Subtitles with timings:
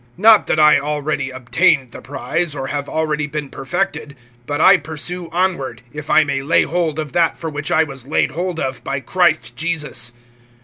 [0.17, 4.15] (12)Not that I already obtained [the prize][3:12], or have already been perfected;
[4.47, 8.07] but I pursue onward, if I may lay hold of that for which I was
[8.07, 10.13] laid hold of by Christ Jesus.